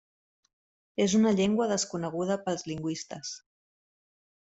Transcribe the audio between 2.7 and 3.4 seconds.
lingüistes.